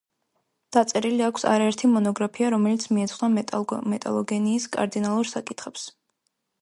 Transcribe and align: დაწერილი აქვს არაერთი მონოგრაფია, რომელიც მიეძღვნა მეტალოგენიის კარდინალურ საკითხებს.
დაწერილი 0.75 1.25
აქვს 1.25 1.43
არაერთი 1.51 1.89
მონოგრაფია, 1.91 2.49
რომელიც 2.55 2.87
მიეძღვნა 2.95 3.29
მეტალოგენიის 3.91 4.67
კარდინალურ 4.79 5.31
საკითხებს. 5.37 5.85